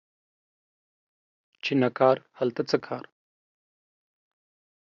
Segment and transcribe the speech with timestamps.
[1.63, 3.03] چی نه کار، هلته څه کار